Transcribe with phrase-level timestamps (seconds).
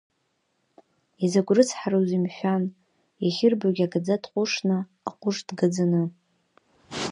[1.25, 2.63] Изакә рыцҳароузеи, мшәан,
[3.23, 4.77] иахьырбогь агаӡа дҟәышны,
[5.09, 6.01] аҟәыш дгаӡаны!